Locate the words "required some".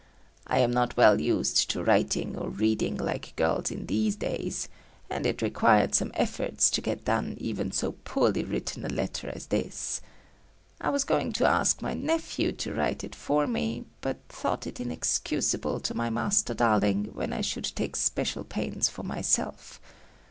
5.43-6.09